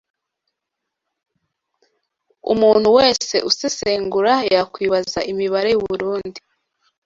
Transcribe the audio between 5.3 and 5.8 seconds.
imibare